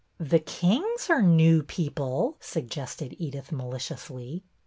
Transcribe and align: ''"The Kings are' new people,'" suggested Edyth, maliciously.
''"The 0.33 0.39
Kings 0.39 1.11
are' 1.11 1.21
new 1.37 1.61
people,'" 1.61 2.35
suggested 2.39 3.15
Edyth, 3.19 3.51
maliciously. 3.51 4.43